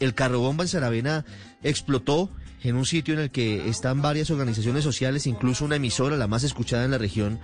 el 0.00 0.14
carro 0.14 0.40
bomba 0.40 0.64
en 0.64 0.68
Saravena 0.68 1.24
explotó 1.62 2.30
en 2.62 2.76
un 2.76 2.86
sitio 2.86 3.14
en 3.14 3.20
el 3.20 3.30
que 3.30 3.68
están 3.68 4.02
varias 4.02 4.30
organizaciones 4.30 4.84
sociales, 4.84 5.26
incluso 5.26 5.64
una 5.64 5.76
emisora, 5.76 6.16
la 6.16 6.26
más 6.26 6.44
escuchada 6.44 6.84
en 6.84 6.90
la 6.90 6.98
región, 6.98 7.38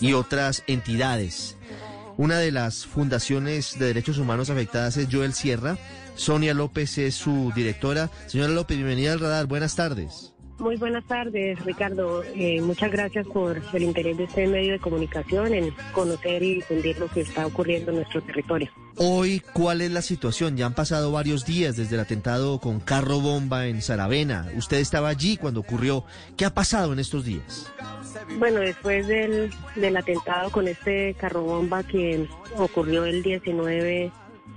y 0.00 0.12
otras 0.12 0.62
entidades. 0.66 1.56
Una 2.16 2.38
de 2.38 2.50
las 2.50 2.86
fundaciones 2.86 3.78
de 3.78 3.86
derechos 3.86 4.18
humanos 4.18 4.50
afectadas 4.50 4.96
es 4.96 5.08
Joel 5.10 5.34
Sierra. 5.34 5.76
Sonia 6.14 6.54
López 6.54 6.96
es 6.96 7.14
su 7.14 7.52
directora. 7.54 8.10
Señora 8.26 8.52
López, 8.52 8.78
bienvenida 8.78 9.12
al 9.12 9.20
radar. 9.20 9.46
Buenas 9.46 9.76
tardes. 9.76 10.35
Muy 10.58 10.76
buenas 10.76 11.04
tardes, 11.04 11.62
Ricardo. 11.64 12.22
Eh, 12.34 12.62
muchas 12.62 12.90
gracias 12.90 13.26
por 13.26 13.60
el 13.74 13.82
interés 13.82 14.16
de 14.16 14.24
este 14.24 14.46
medio 14.46 14.72
de 14.72 14.78
comunicación 14.78 15.52
en 15.52 15.74
conocer 15.92 16.42
y 16.42 16.56
difundir 16.56 16.98
lo 16.98 17.08
que 17.08 17.20
está 17.20 17.46
ocurriendo 17.46 17.90
en 17.90 17.98
nuestro 17.98 18.22
territorio. 18.22 18.70
Hoy, 18.96 19.42
¿cuál 19.52 19.82
es 19.82 19.90
la 19.90 20.00
situación? 20.00 20.56
Ya 20.56 20.64
han 20.64 20.74
pasado 20.74 21.12
varios 21.12 21.44
días 21.44 21.76
desde 21.76 21.96
el 21.96 22.00
atentado 22.00 22.58
con 22.58 22.80
carro 22.80 23.20
bomba 23.20 23.66
en 23.66 23.82
Saravena. 23.82 24.48
Usted 24.56 24.78
estaba 24.78 25.10
allí 25.10 25.36
cuando 25.36 25.60
ocurrió. 25.60 26.04
¿Qué 26.38 26.46
ha 26.46 26.54
pasado 26.54 26.94
en 26.94 27.00
estos 27.00 27.26
días? 27.26 27.70
Bueno, 28.38 28.60
después 28.60 29.06
del, 29.06 29.50
del 29.74 29.96
atentado 29.96 30.50
con 30.50 30.68
este 30.68 31.14
carro 31.14 31.42
bomba 31.42 31.82
que 31.82 32.26
ocurrió 32.56 33.04
el 33.04 33.22
19 33.22 34.10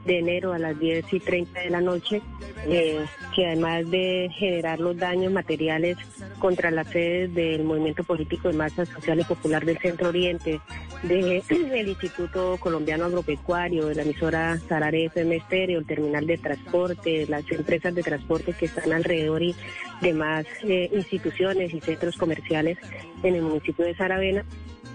de 0.05 0.20
enero 0.20 0.53
a 0.53 0.59
las 0.59 0.80
10 0.80 1.13
y 1.13 1.20
30 1.20 1.59
de 1.59 1.70
la 1.70 1.81
noche, 1.81 2.21
eh, 2.67 3.05
que 3.35 3.48
además 3.48 3.90
de 3.90 4.30
generar 4.34 4.80
los 4.80 4.98
daños 4.98 5.31
materiales 5.31 5.98
contra 6.40 6.71
las 6.71 6.88
sedes 6.88 7.34
del 7.34 7.63
movimiento 7.63 8.04
político 8.04 8.49
de 8.49 8.57
masa 8.57 8.85
social 8.85 9.20
y 9.20 9.23
popular 9.23 9.66
del 9.66 9.77
Centro 9.77 10.09
Oriente, 10.09 10.59
de, 11.04 11.43
del 11.49 11.88
Instituto 11.90 12.57
Colombiano 12.59 13.05
Agropecuario, 13.05 13.88
de 13.88 13.95
la 13.95 14.02
emisora 14.04 14.57
Sarare 14.67 15.05
FM 15.05 15.35
Estéreo, 15.35 15.80
el 15.80 15.85
terminal 15.85 16.26
de 16.26 16.38
transporte, 16.38 17.26
las 17.27 17.49
empresas 17.52 17.93
de 17.93 18.04
transporte 18.04 18.54
que 18.54 18.66
están 18.66 18.93
alrededor 18.93 19.43
y 19.43 19.55
demás 20.02 20.45
eh, 20.63 20.90
instituciones 20.93 21.74
y 21.74 21.81
centros 21.81 22.18
comerciales 22.18 22.77
en 23.24 23.35
el 23.35 23.41
municipio 23.41 23.85
de 23.85 23.96
Saravena. 23.96 24.46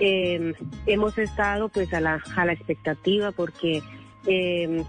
Eh, 0.00 0.54
hemos 0.86 1.16
estado 1.18 1.68
pues 1.68 1.94
a 1.94 2.00
la, 2.00 2.20
a 2.34 2.44
la 2.44 2.52
expectativa 2.52 3.30
porque 3.30 3.80
eh, 4.26 4.82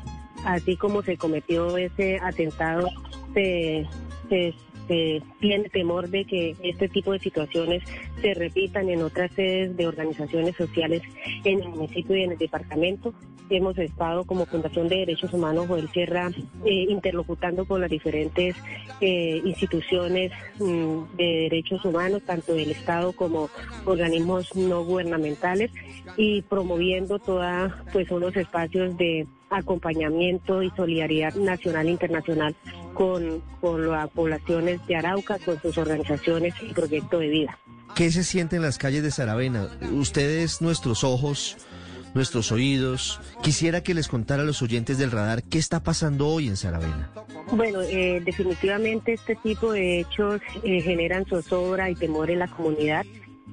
así 0.46 0.78
como 0.78 1.02
se 1.02 1.18
cometió 1.18 1.78
ese 1.78 2.20
atentado, 2.20 2.88
se, 3.34 3.88
se, 4.30 4.54
se, 4.88 5.22
tiene 5.40 5.70
temor 5.70 6.10
de 6.10 6.26
que 6.26 6.56
este 6.64 6.88
tipo 6.90 7.12
de 7.12 7.20
situaciones 7.20 7.84
se 8.22 8.34
repitan 8.34 8.90
en 8.90 9.02
otras 9.02 9.32
sedes 9.34 9.76
de 9.76 9.88
organizaciones 9.88 10.56
sociales 10.56 11.02
en 11.44 11.62
el 11.62 11.70
municipio 11.70 12.16
y 12.16 12.24
en 12.24 12.32
el 12.32 12.38
departamento. 12.38 13.14
Hemos 13.50 13.78
estado 13.78 14.24
como 14.24 14.48
Fundación 14.48 14.88
de 14.88 14.98
Derechos 14.98 15.32
Humanos 15.32 15.68
Joel 15.68 15.88
Sierra 15.90 16.32
eh, 16.66 16.86
interlocutando 16.90 17.66
con 17.66 17.80
las 17.80 17.90
diferentes 17.90 18.56
eh, 19.02 19.42
instituciones 19.46 20.32
mm, 20.60 21.16
de 21.18 21.26
derechos 21.50 21.86
humanos, 21.86 22.24
tanto 22.26 22.54
del 22.56 22.72
Estado 22.72 23.14
como 23.14 23.50
organismos 23.86 24.56
no 24.56 24.84
gubernamentales, 24.84 25.72
y 26.18 26.42
promoviendo 26.44 27.20
toda 27.20 27.84
pues 27.94 28.10
unos 28.10 28.36
espacios 28.36 28.98
de 28.98 29.28
acompañamiento 29.50 30.64
y 30.64 30.70
solidaridad 30.72 31.36
nacional 31.36 31.88
e 31.88 31.92
internacional 31.92 32.56
con, 32.94 33.42
con 33.62 33.90
las 33.90 34.10
poblaciones 34.10 34.86
de 34.88 34.96
Arauca, 34.96 35.38
con 35.40 35.62
sus 35.62 35.78
organizaciones 35.78 36.54
y 36.62 36.74
proyecto 36.74 37.20
de 37.20 37.30
vida. 37.30 37.58
¿Qué 37.96 38.12
se 38.12 38.24
siente 38.24 38.58
en 38.58 38.62
las 38.62 38.78
calles 38.78 39.04
de 39.04 39.12
Saravena? 39.12 39.70
Ustedes, 39.94 40.62
nuestros 40.62 41.04
ojos, 41.04 41.58
nuestros 42.16 42.52
oídos. 42.52 43.22
Quisiera 43.44 43.84
que 43.84 43.94
les 43.94 44.08
contara 44.08 44.42
a 44.42 44.46
los 44.46 44.62
oyentes 44.62 44.98
del 44.98 45.12
radar 45.12 45.44
qué 45.44 45.60
está 45.60 45.84
pasando 45.84 46.28
hoy 46.28 46.48
en 46.48 46.58
Saravena. 46.58 47.12
Bueno, 47.52 47.82
eh, 47.82 48.22
definitivamente 48.26 49.14
este 49.14 49.36
tipo 49.36 49.72
de 49.72 50.00
hechos 50.00 50.42
eh, 50.64 50.82
generan 50.82 51.26
zozobra 51.26 51.90
y 51.92 51.96
temor 51.96 52.32
en 52.32 52.40
la 52.40 52.48
comunidad 52.48 53.06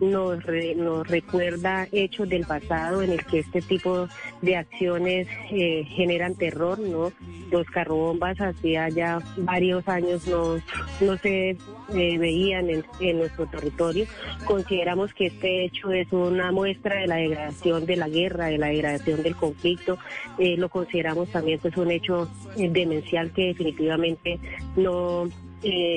nos, 0.03 0.43
re, 0.43 0.75
nos 0.75 1.07
recuerda 1.07 1.87
hechos 1.93 2.29
del 2.29 2.45
pasado 2.45 3.03
en 3.03 3.13
el 3.13 3.25
que 3.25 3.39
este 3.39 3.63
tipo 3.63 4.09
de 4.43 4.57
acciones 4.57 5.29
eh, 5.53 5.85
generan 5.85 6.35
terror, 6.35 6.79
¿no? 6.81 7.13
Los 7.51 7.67
carrobombas 7.69 8.41
hacía 8.41 8.89
ya 8.89 9.21
varios 9.37 9.87
años 9.87 10.27
no, 10.27 10.57
no 11.01 11.17
se 11.19 11.51
eh, 11.51 12.19
veían 12.19 12.69
en, 12.69 13.19
nuestro 13.19 13.47
territorio. 13.47 14.07
Consideramos 14.45 15.15
que 15.15 15.27
este 15.27 15.67
hecho 15.67 15.93
es 15.93 16.13
una 16.13 16.51
muestra 16.51 16.97
de 16.97 17.07
la 17.07 17.17
degradación 17.17 17.87
de 17.87 17.97
la 17.97 18.09
guerra, 18.09 18.47
de 18.47 18.59
la 18.59 18.67
degradación 18.67 19.23
del 19.23 19.37
conflicto. 19.37 19.99
Eh, 20.39 20.57
lo 20.57 20.69
consideramos 20.69 21.29
también 21.29 21.61
pues 21.61 21.77
un 21.77 21.93
hecho 21.93 22.29
demencial 22.57 23.31
que 23.33 23.47
definitivamente 23.47 24.41
no 24.77 25.29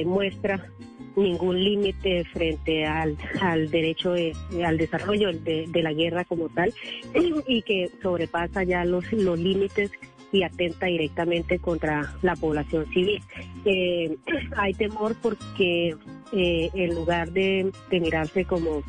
muestra 0.05 0.69
ningún 1.15 1.63
límite 1.63 2.25
frente 2.25 2.85
al, 2.85 3.17
al 3.41 3.69
derecho 3.69 4.13
de, 4.13 4.33
al 4.65 4.77
desarrollo 4.77 5.31
de, 5.31 5.65
de, 5.67 5.83
la 5.83 5.93
guerra 5.93 6.25
como 6.25 6.49
tal 6.49 6.73
y 7.47 7.61
que 7.61 7.89
sobrepasa 8.01 8.63
ya 8.63 8.85
los, 8.85 9.11
los 9.13 9.39
límites 9.39 9.91
y 10.31 10.43
atenta 10.43 10.87
directamente 10.87 11.59
contra 11.59 12.13
la 12.21 12.35
población 12.35 12.85
civil. 12.91 13.21
Eh, 13.63 14.17
hay 14.57 14.73
temor 14.73 15.15
porque 15.21 15.95
eh, 16.31 16.69
en 16.73 16.95
lugar 16.95 17.31
de, 17.31 17.71
mirarse 17.91 18.45
como 18.45 18.83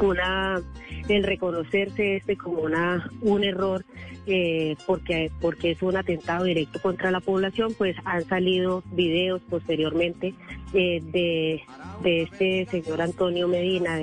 una 0.00 0.60
el 1.08 1.24
reconocerse 1.24 2.16
este 2.16 2.36
como 2.36 2.62
una 2.62 3.10
un 3.20 3.44
error 3.44 3.84
eh, 4.26 4.76
porque 4.86 5.30
porque 5.40 5.72
es 5.72 5.82
un 5.82 5.96
atentado 5.96 6.44
directo 6.44 6.80
contra 6.80 7.10
la 7.10 7.20
población 7.20 7.74
pues 7.76 7.96
han 8.04 8.24
salido 8.26 8.82
videos 8.92 9.42
posteriormente 9.50 10.34
eh, 10.72 11.00
de, 11.02 11.62
de 12.02 12.22
este 12.22 12.66
señor 12.70 13.02
Antonio 13.02 13.48
Medina 13.48 14.00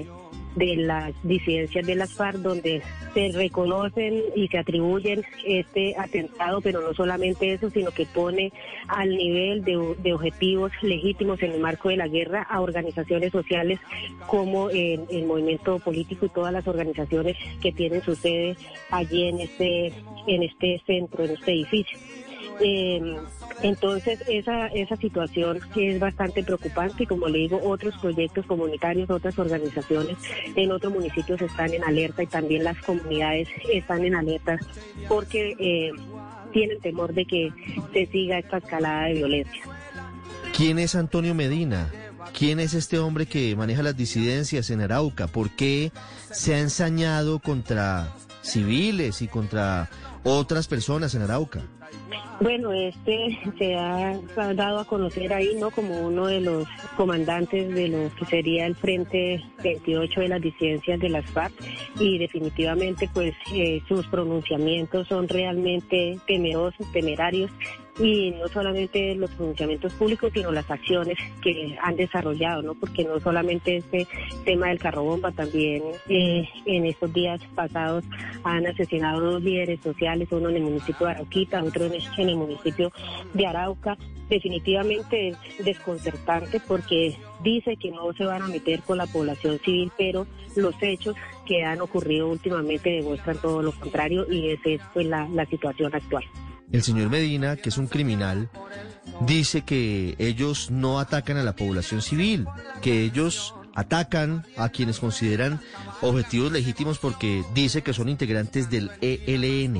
de 0.57 0.75
las 0.75 1.13
disidencias 1.23 1.85
de 1.85 1.95
las 1.95 2.13
FARC, 2.13 2.37
donde 2.37 2.81
se 3.13 3.31
reconocen 3.31 4.23
y 4.35 4.47
se 4.47 4.57
atribuyen 4.57 5.23
este 5.45 5.95
atentado, 5.97 6.61
pero 6.61 6.81
no 6.81 6.93
solamente 6.93 7.53
eso, 7.53 7.69
sino 7.69 7.91
que 7.91 8.05
pone 8.05 8.51
al 8.87 9.09
nivel 9.09 9.63
de, 9.63 9.77
objetivos 10.13 10.71
legítimos 10.81 11.41
en 11.43 11.51
el 11.51 11.59
marco 11.59 11.89
de 11.89 11.97
la 11.97 12.07
guerra 12.07 12.41
a 12.49 12.61
organizaciones 12.61 13.31
sociales 13.31 13.79
como 14.25 14.69
el, 14.69 15.05
el, 15.11 15.25
movimiento 15.25 15.77
político 15.79 16.25
y 16.25 16.29
todas 16.29 16.51
las 16.51 16.67
organizaciones 16.67 17.37
que 17.61 17.71
tienen 17.71 18.01
su 18.01 18.15
sede 18.15 18.55
allí 18.89 19.27
en 19.27 19.41
este, 19.41 19.93
en 20.25 20.43
este 20.43 20.81
centro, 20.87 21.23
en 21.23 21.31
este 21.31 21.51
edificio. 21.51 21.99
Eh, 22.59 23.17
entonces, 23.61 24.19
esa, 24.27 24.67
esa 24.67 24.95
situación 24.95 25.59
es 25.75 25.99
bastante 25.99 26.43
preocupante 26.43 27.03
y 27.03 27.05
como 27.05 27.27
le 27.27 27.39
digo, 27.39 27.59
otros 27.63 27.95
proyectos 27.99 28.45
comunitarios, 28.45 29.09
otras 29.09 29.37
organizaciones 29.39 30.17
en 30.55 30.71
otros 30.71 30.93
municipios 30.93 31.41
están 31.41 31.73
en 31.73 31.83
alerta 31.83 32.23
y 32.23 32.27
también 32.27 32.63
las 32.63 32.77
comunidades 32.81 33.47
están 33.71 34.05
en 34.05 34.15
alerta 34.15 34.59
porque 35.07 35.55
eh, 35.59 35.91
tienen 36.51 36.79
temor 36.81 37.13
de 37.13 37.25
que 37.25 37.51
se 37.93 38.05
siga 38.07 38.39
esta 38.39 38.57
escalada 38.57 39.07
de 39.07 39.13
violencia. 39.15 39.63
¿Quién 40.55 40.79
es 40.79 40.95
Antonio 40.95 41.33
Medina? 41.33 41.91
¿Quién 42.37 42.59
es 42.59 42.73
este 42.73 42.99
hombre 42.99 43.25
que 43.25 43.55
maneja 43.55 43.81
las 43.81 43.97
disidencias 43.97 44.69
en 44.69 44.81
Arauca? 44.81 45.27
¿Por 45.27 45.49
qué 45.51 45.91
se 46.31 46.53
ha 46.53 46.59
ensañado 46.59 47.39
contra 47.39 48.13
civiles 48.41 49.21
y 49.21 49.27
contra 49.27 49.89
otras 50.23 50.67
personas 50.67 51.15
en 51.15 51.23
Arauca? 51.23 51.61
Bueno, 52.39 52.71
este 52.71 53.37
se 53.57 53.75
ha 53.75 54.13
dado 54.53 54.79
a 54.79 54.85
conocer 54.85 55.33
ahí, 55.33 55.55
¿no? 55.59 55.71
Como 55.71 55.99
uno 56.01 56.27
de 56.27 56.41
los 56.41 56.67
comandantes 56.95 57.73
de 57.73 57.87
lo 57.87 58.15
que 58.15 58.25
sería 58.25 58.67
el 58.67 58.75
Frente 58.75 59.43
28 59.63 60.21
de 60.21 60.27
las 60.27 60.41
disidencias 60.41 60.99
de 60.99 61.09
las 61.09 61.25
FARC 61.31 61.53
y 61.99 62.19
definitivamente 62.19 63.09
pues 63.11 63.33
eh, 63.53 63.81
sus 63.87 64.05
pronunciamientos 64.07 65.07
son 65.07 65.27
realmente 65.27 66.19
temerosos, 66.27 66.91
temerarios 66.91 67.49
y 67.99 68.31
no 68.31 68.47
solamente 68.47 69.15
los 69.15 69.31
pronunciamientos 69.31 69.93
públicos, 69.93 70.31
sino 70.33 70.51
las 70.51 70.69
acciones 70.69 71.17
que 71.41 71.77
han 71.81 71.95
desarrollado, 71.95 72.61
¿no? 72.61 72.75
Porque 72.75 73.03
no 73.03 73.19
solamente 73.19 73.77
este 73.77 74.07
tema 74.45 74.67
del 74.67 74.79
carro 74.79 75.03
bomba, 75.03 75.31
también 75.31 75.83
eh, 76.09 76.47
en 76.65 76.85
estos 76.85 77.11
días 77.13 77.41
pasados 77.55 78.03
han 78.43 78.67
asesinado 78.67 79.21
dos 79.21 79.43
líderes 79.43 79.79
sociales, 79.81 80.27
uno 80.31 80.49
en 80.49 80.57
el 80.57 80.63
municipio 80.63 81.07
de 81.07 81.13
Arauquita, 81.13 81.63
otro 81.63 81.85
en 81.85 82.29
el 82.29 82.35
municipio 82.35 82.91
de 83.33 83.45
Arauca. 83.45 83.97
Definitivamente 84.29 85.29
es 85.29 85.37
desconcertante 85.63 86.59
porque 86.67 87.15
dice 87.41 87.77
que 87.77 87.91
no 87.91 88.11
se 88.13 88.25
van 88.25 88.41
a 88.41 88.47
meter 88.47 88.81
con 88.81 88.97
la 88.97 89.07
población 89.07 89.57
civil, 89.59 89.89
pero 89.97 90.27
los 90.55 90.75
hechos 90.81 91.15
que 91.45 91.63
han 91.63 91.79
ocurrido 91.81 92.27
últimamente 92.27 92.89
demuestran 92.89 93.37
todo 93.41 93.61
lo 93.61 93.71
contrario 93.71 94.29
y 94.29 94.49
esa 94.49 94.69
es 94.69 94.81
pues, 94.93 95.07
la, 95.07 95.27
la 95.29 95.45
situación 95.45 95.95
actual. 95.95 96.25
El 96.71 96.83
señor 96.83 97.09
Medina, 97.09 97.55
que 97.55 97.69
es 97.69 97.77
un 97.77 97.87
criminal, 97.87 98.49
dice 99.21 99.61
que 99.61 100.15
ellos 100.19 100.69
no 100.69 100.99
atacan 100.99 101.37
a 101.37 101.43
la 101.43 101.55
población 101.55 102.01
civil, 102.01 102.45
que 102.81 103.03
ellos 103.03 103.55
atacan 103.73 104.43
a 104.57 104.69
quienes 104.69 104.99
consideran 104.99 105.61
objetivos 106.01 106.51
legítimos 106.51 106.97
porque 106.97 107.45
dice 107.53 107.83
que 107.83 107.93
son 107.93 108.09
integrantes 108.09 108.71
del 108.71 108.89
ELN 109.01 109.77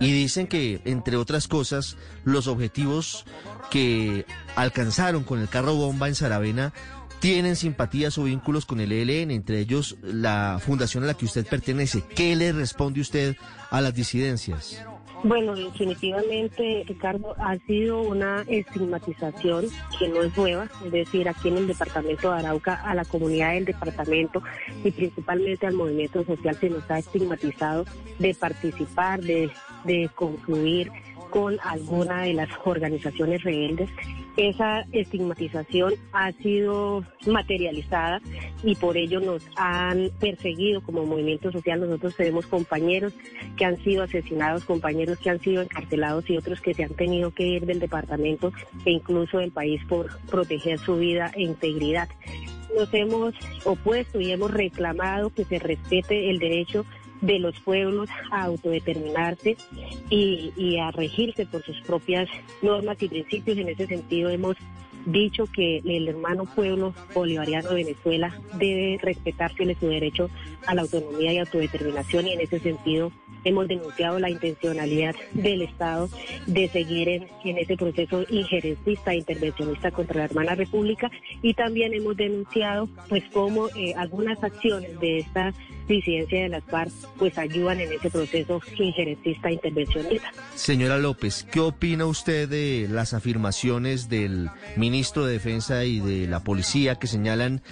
y 0.00 0.10
dicen 0.10 0.46
que, 0.46 0.80
entre 0.86 1.16
otras 1.16 1.46
cosas, 1.46 1.96
los 2.24 2.46
objetivos 2.46 3.26
que 3.70 4.24
alcanzaron 4.56 5.22
con 5.22 5.38
el 5.38 5.48
carro 5.48 5.74
bomba 5.74 6.08
en 6.08 6.14
Saravena 6.14 6.72
tienen 7.20 7.56
simpatías 7.56 8.16
o 8.18 8.24
vínculos 8.24 8.66
con 8.66 8.80
el 8.80 8.90
ELN, 8.90 9.30
entre 9.30 9.60
ellos 9.60 9.96
la 10.02 10.58
fundación 10.64 11.04
a 11.04 11.08
la 11.08 11.14
que 11.14 11.26
usted 11.26 11.46
pertenece. 11.46 12.02
¿Qué 12.14 12.36
le 12.36 12.52
responde 12.52 13.00
usted 13.00 13.36
a 13.70 13.80
las 13.80 13.94
disidencias? 13.94 14.82
Bueno, 15.26 15.56
definitivamente, 15.56 16.84
Ricardo, 16.86 17.34
ha 17.38 17.56
sido 17.66 18.00
una 18.00 18.44
estigmatización 18.46 19.66
que 19.98 20.06
no 20.08 20.22
es 20.22 20.36
nueva, 20.36 20.68
es 20.84 20.92
decir, 20.92 21.28
aquí 21.28 21.48
en 21.48 21.56
el 21.56 21.66
departamento 21.66 22.30
de 22.30 22.38
Arauca, 22.38 22.74
a 22.74 22.94
la 22.94 23.04
comunidad 23.04 23.54
del 23.54 23.64
departamento 23.64 24.40
y 24.84 24.92
principalmente 24.92 25.66
al 25.66 25.74
movimiento 25.74 26.24
social 26.24 26.54
se 26.60 26.70
nos 26.70 26.88
ha 26.88 27.00
estigmatizado 27.00 27.86
de 28.20 28.34
participar, 28.34 29.20
de, 29.20 29.50
de 29.82 30.08
concluir 30.14 30.92
con 31.30 31.58
alguna 31.64 32.22
de 32.22 32.34
las 32.34 32.48
organizaciones 32.64 33.42
rebeldes. 33.42 33.90
Esa 34.36 34.84
estigmatización 34.92 35.94
ha 36.12 36.30
sido 36.32 37.02
materializada 37.26 38.20
y 38.62 38.74
por 38.74 38.98
ello 38.98 39.18
nos 39.20 39.42
han 39.56 40.10
perseguido 40.20 40.82
como 40.82 41.06
movimiento 41.06 41.50
social. 41.50 41.80
Nosotros 41.80 42.14
tenemos 42.16 42.46
compañeros 42.46 43.14
que 43.56 43.64
han 43.64 43.78
sido 43.78 44.02
asesinados, 44.02 44.64
compañeros 44.64 45.18
que 45.18 45.30
han 45.30 45.40
sido 45.40 45.62
encarcelados 45.62 46.28
y 46.28 46.36
otros 46.36 46.60
que 46.60 46.74
se 46.74 46.84
han 46.84 46.94
tenido 46.94 47.30
que 47.30 47.46
ir 47.46 47.64
del 47.64 47.80
departamento 47.80 48.52
e 48.84 48.90
incluso 48.90 49.38
del 49.38 49.52
país 49.52 49.80
por 49.88 50.18
proteger 50.26 50.78
su 50.80 50.96
vida 50.96 51.30
e 51.34 51.42
integridad. 51.42 52.08
Nos 52.76 52.92
hemos 52.92 53.34
opuesto 53.64 54.20
y 54.20 54.32
hemos 54.32 54.50
reclamado 54.50 55.30
que 55.30 55.44
se 55.44 55.58
respete 55.58 56.28
el 56.28 56.38
derecho 56.38 56.84
de 57.20 57.38
los 57.38 57.58
pueblos 57.60 58.08
a 58.30 58.44
autodeterminarse 58.44 59.56
y, 60.10 60.78
a 60.78 60.90
regirse 60.90 61.46
por 61.46 61.62
sus 61.62 61.80
propias 61.82 62.28
normas 62.62 63.02
y 63.02 63.08
principios. 63.08 63.58
En 63.58 63.68
ese 63.68 63.86
sentido 63.86 64.30
hemos 64.30 64.56
dicho 65.06 65.46
que 65.46 65.78
el 65.78 66.08
hermano 66.08 66.44
pueblo 66.44 66.94
bolivariano 67.14 67.70
de 67.70 67.84
Venezuela 67.84 68.38
debe 68.58 68.98
respetarse 69.02 69.76
su 69.78 69.86
derecho 69.86 70.28
a 70.66 70.74
la 70.74 70.82
autonomía 70.82 71.32
y 71.32 71.38
autodeterminación 71.38 72.26
y 72.26 72.32
en 72.32 72.40
ese 72.40 72.58
sentido 72.58 73.12
hemos 73.44 73.68
denunciado 73.68 74.18
la 74.18 74.28
intencionalidad 74.28 75.14
del 75.32 75.62
Estado 75.62 76.10
de 76.46 76.68
seguir 76.68 77.08
en, 77.08 77.28
ese 77.44 77.76
proceso 77.76 78.24
injerencista 78.28 79.12
e 79.12 79.18
intervencionista 79.18 79.92
contra 79.92 80.18
la 80.18 80.24
hermana 80.24 80.56
república 80.56 81.10
y 81.42 81.54
también 81.54 81.94
hemos 81.94 82.16
denunciado 82.16 82.88
pues 83.08 83.22
cómo 83.32 83.68
eh, 83.76 83.94
algunas 83.96 84.42
acciones 84.42 84.98
de 84.98 85.18
esta 85.18 85.54
disidencia 85.86 86.42
de 86.42 86.48
las 86.48 86.64
FARC 86.64 86.92
pues 87.16 87.38
ayudan 87.38 87.80
en 87.80 87.92
ese 87.92 88.10
proceso 88.10 88.60
injerencista 88.76 89.48
e 89.48 89.52
intervencionista. 89.52 90.32
Señora 90.56 90.98
López, 90.98 91.44
¿qué 91.44 91.60
opina 91.60 92.06
usted 92.06 92.48
de 92.48 92.88
las 92.90 93.14
afirmaciones 93.14 94.08
del 94.08 94.50
ministro 94.76 94.95
de 95.02 95.32
Defensa 95.32 95.84
y 95.84 96.00
de 96.00 96.26
la 96.26 96.40
policía 96.40 96.96
que 96.96 97.06
señalan 97.06 97.62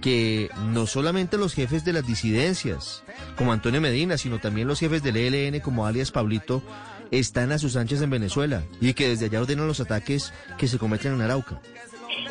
que 0.00 0.48
no 0.66 0.86
solamente 0.86 1.38
los 1.38 1.54
jefes 1.54 1.84
de 1.84 1.92
las 1.92 2.06
disidencias, 2.06 3.02
como 3.36 3.52
Antonio 3.52 3.80
Medina, 3.80 4.16
sino 4.16 4.38
también 4.38 4.68
los 4.68 4.78
jefes 4.78 5.02
del 5.02 5.16
ELN, 5.16 5.60
como 5.60 5.86
alias 5.86 6.12
Pablito, 6.12 6.62
están 7.10 7.52
a 7.52 7.58
sus 7.58 7.76
anchas 7.76 8.00
en 8.02 8.10
Venezuela 8.10 8.62
y 8.80 8.94
que 8.94 9.08
desde 9.08 9.26
allá 9.26 9.40
ordenan 9.40 9.66
los 9.66 9.80
ataques 9.80 10.32
que 10.56 10.68
se 10.68 10.78
cometen 10.78 11.14
en 11.14 11.22
Arauca? 11.22 11.60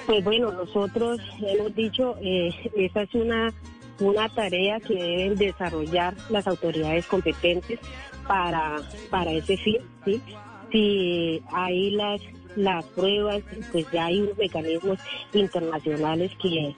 Pues 0.05 0.23
bueno, 0.23 0.51
nosotros 0.51 1.19
hemos 1.41 1.75
dicho, 1.75 2.15
eh, 2.21 2.49
esa 2.77 3.01
es 3.01 3.13
una 3.13 3.53
una 3.99 4.29
tarea 4.29 4.79
que 4.79 4.93
deben 4.93 5.35
desarrollar 5.35 6.15
las 6.29 6.47
autoridades 6.47 7.05
competentes 7.07 7.79
para, 8.27 8.77
para 9.09 9.31
ese 9.31 9.57
fin, 9.57 9.77
¿sí? 10.05 10.21
Si 10.71 11.41
hay 11.53 11.91
las, 11.91 12.21
las 12.57 12.83
pruebas, 12.85 13.43
pues 13.71 13.85
ya 13.91 14.05
hay 14.05 14.21
unos 14.21 14.37
mecanismos 14.37 14.99
internacionales 15.33 16.31
que 16.41 16.75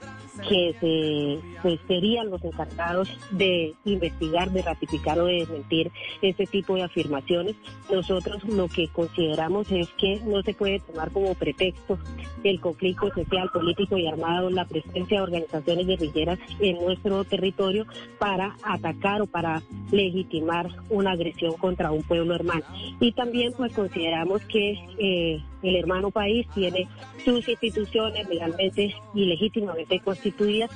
que 0.48 0.74
se, 0.80 1.60
pues, 1.62 1.80
serían 1.86 2.30
los 2.30 2.42
encargados 2.44 3.08
de 3.30 3.74
investigar, 3.84 4.50
de 4.50 4.62
ratificar 4.62 5.18
o 5.18 5.26
de 5.26 5.40
desmentir 5.40 5.90
este 6.22 6.46
tipo 6.46 6.74
de 6.74 6.82
afirmaciones. 6.82 7.56
Nosotros 7.90 8.44
lo 8.44 8.68
que 8.68 8.88
consideramos 8.88 9.70
es 9.70 9.88
que 9.98 10.20
no 10.24 10.42
se 10.42 10.54
puede 10.54 10.80
tomar 10.80 11.10
como 11.10 11.34
pretexto 11.34 11.98
el 12.44 12.60
conflicto 12.60 13.08
social, 13.14 13.50
político 13.52 13.96
y 13.96 14.06
armado, 14.06 14.50
la 14.50 14.64
presencia 14.64 15.18
de 15.18 15.22
organizaciones 15.22 15.86
guerrilleras 15.86 16.38
en 16.58 16.76
nuestro 16.76 17.24
territorio 17.24 17.86
para 18.18 18.56
atacar 18.62 19.22
o 19.22 19.26
para 19.26 19.62
legitimar 19.90 20.68
una 20.88 21.12
agresión 21.12 21.54
contra 21.54 21.90
un 21.90 22.02
pueblo 22.02 22.34
hermano. 22.34 22.64
Y 23.00 23.12
también 23.12 23.52
pues 23.56 23.72
consideramos 23.72 24.42
que 24.42 24.78
eh, 24.98 25.42
el 25.62 25.76
hermano 25.76 26.10
país 26.10 26.46
tiene 26.54 26.88
sus 27.24 27.46
instituciones 27.48 28.28
legalmente 28.28 28.94
y 29.14 29.24
legítimamente 29.26 30.00
constituidas 30.00 30.19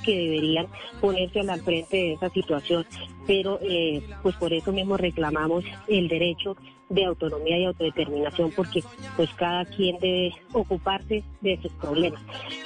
que 0.04 0.16
deberían 0.16 0.66
ponerse 1.00 1.40
al 1.40 1.60
frente 1.60 1.96
de 1.96 2.12
esa 2.14 2.30
situación. 2.30 2.86
Pero 3.26 3.58
eh, 3.62 4.02
pues 4.22 4.36
por 4.36 4.52
eso 4.52 4.72
mismo 4.72 4.96
reclamamos 4.96 5.64
el 5.88 6.08
derecho 6.08 6.56
de 6.88 7.04
autonomía 7.04 7.58
y 7.58 7.64
autodeterminación 7.64 8.50
porque 8.50 8.82
pues 9.16 9.30
cada 9.34 9.64
quien 9.64 9.98
debe 9.98 10.34
ocuparse 10.52 11.24
de 11.40 11.58
sus 11.60 11.72
problemas. 11.72 12.20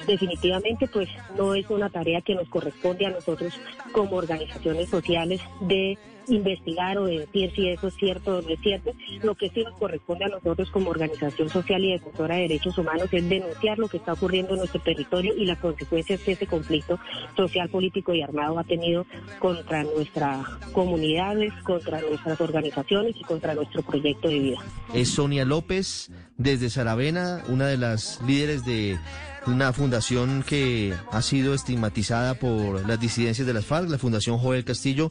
Definitivamente 0.07 0.89
pues 0.89 1.09
no 1.37 1.55
es 1.55 1.69
una 1.71 1.89
tarea 1.89 2.21
que 2.21 2.35
nos 2.35 2.49
corresponde 2.49 3.07
a 3.07 3.11
nosotros 3.11 3.55
como 3.93 4.17
organizaciones 4.17 4.89
sociales 4.89 5.41
de 5.61 5.99
investigar 6.29 6.99
o 6.99 7.07
decir 7.07 7.51
si 7.55 7.69
eso 7.69 7.89
es 7.89 7.95
cierto 7.95 8.39
o 8.39 8.43
no 8.43 8.49
es 8.51 8.61
cierto. 8.61 8.93
Lo 9.23 9.35
que 9.35 9.49
sí 9.51 9.63
nos 9.63 9.75
corresponde 9.79 10.25
a 10.25 10.29
nosotros 10.29 10.71
como 10.71 10.91
organización 10.91 11.49
social 11.49 11.85
y 11.85 11.93
defensora 11.93 12.37
de 12.37 12.43
derechos 12.43 12.77
humanos 12.79 13.09
es 13.13 13.29
denunciar 13.29 13.79
lo 13.79 13.89
que 13.89 13.97
está 13.99 14.13
ocurriendo 14.13 14.53
en 14.53 14.59
nuestro 14.59 14.81
territorio 14.81 15.35
y 15.35 15.47
las 15.47 15.59
consecuencias 15.59 16.21
que 16.21 16.33
ese 16.33 16.47
conflicto 16.47 16.99
social, 17.37 17.69
político 17.69 18.13
y 18.13 18.23
armado 18.23 18.59
ha 18.59 18.65
tenido 18.65 19.07
contra 19.39 19.85
nuestras 19.85 20.47
comunidades, 20.73 21.53
contra 21.65 22.01
nuestras 22.01 22.41
organizaciones 22.41 23.15
y 23.19 23.25
contra 23.25 23.55
nuestro 23.55 23.83
proyecto 23.83 24.29
de 24.29 24.39
vida. 24.39 24.59
Es 24.95 25.11
Sonia 25.11 25.45
López 25.45 26.11
desde 26.37 26.71
Saravena, 26.71 27.43
una 27.49 27.67
de 27.67 27.77
las 27.77 28.21
líderes 28.27 28.65
de 28.65 28.99
una 29.47 29.73
fundación 29.73 30.45
que 30.47 30.95
ha 31.11 31.23
sido 31.23 31.55
estigmatizada 31.55 32.35
por 32.35 32.87
las 32.87 33.01
disidencias 33.01 33.47
de 33.47 33.55
las 33.55 33.65
FARC, 33.65 33.89
la 33.89 33.99
Fundación 33.99 34.39
Joel 34.39 34.65
Castillo. 34.65 35.11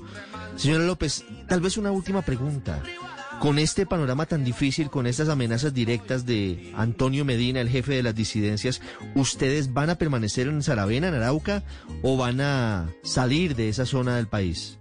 Señora 0.56 0.86
López, 0.86 1.26
tal 1.48 1.62
vez 1.62 1.78
una 1.78 1.92
última 1.92 2.22
pregunta. 2.22 2.82
Con 3.40 3.60
este 3.60 3.86
panorama 3.86 4.26
tan 4.26 4.44
difícil, 4.44 4.90
con 4.90 5.06
estas 5.06 5.30
amenazas 5.30 5.74
directas 5.74 6.26
de 6.26 6.74
Antonio 6.76 7.24
Medina, 7.24 7.62
el 7.62 7.70
jefe 7.70 7.94
de 7.94 8.04
las 8.04 8.16
disidencias, 8.16 8.82
¿ustedes 9.14 9.74
van 9.74 9.92
a 9.92 9.96
permanecer 9.96 10.48
en 10.48 10.64
Saravena, 10.64 11.10
en 11.10 11.14
Arauca, 11.14 11.64
o 12.02 12.18
van 12.18 12.42
a 12.42 12.90
salir 13.04 13.56
de 13.56 13.70
esa 13.70 13.86
zona 13.86 14.16
del 14.16 14.28
país? 14.28 14.80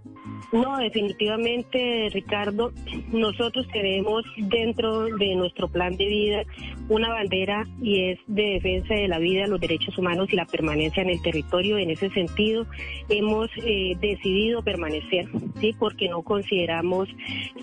No, 0.51 0.77
definitivamente, 0.77 2.09
Ricardo, 2.13 2.71
nosotros 3.11 3.67
tenemos 3.71 4.23
dentro 4.37 5.05
de 5.05 5.35
nuestro 5.35 5.67
plan 5.67 5.95
de 5.97 6.05
vida 6.05 6.43
una 6.87 7.09
bandera 7.09 7.65
y 7.81 8.11
es 8.11 8.19
de 8.27 8.53
defensa 8.53 8.93
de 8.93 9.09
la 9.09 9.19
vida, 9.19 9.45
los 9.47 9.59
derechos 9.59 9.97
humanos 9.97 10.29
y 10.31 10.37
la 10.37 10.45
permanencia 10.45 11.03
en 11.03 11.09
el 11.09 11.21
territorio. 11.21 11.77
En 11.77 11.89
ese 11.89 12.09
sentido, 12.11 12.65
hemos 13.09 13.49
eh, 13.57 13.97
decidido 13.99 14.61
permanecer, 14.63 15.27
sí, 15.59 15.75
porque 15.77 16.07
no 16.07 16.21
consideramos 16.21 17.09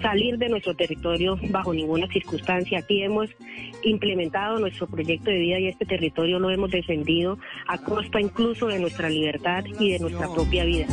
salir 0.02 0.36
de 0.36 0.50
nuestro 0.50 0.74
territorio 0.74 1.38
bajo 1.50 1.72
ninguna 1.72 2.06
circunstancia. 2.08 2.80
Aquí 2.80 3.02
hemos 3.02 3.30
implementado 3.82 4.58
nuestro 4.58 4.86
proyecto 4.86 5.30
de 5.30 5.38
vida 5.38 5.58
y 5.58 5.68
este 5.68 5.86
territorio 5.86 6.38
lo 6.38 6.50
hemos 6.50 6.70
defendido 6.70 7.38
a 7.66 7.78
costa 7.78 8.20
incluso 8.20 8.66
de 8.66 8.78
nuestra 8.78 9.08
libertad 9.08 9.64
y 9.80 9.92
de 9.92 9.98
nuestra 10.00 10.28
propia 10.32 10.64
vida. 10.64 10.86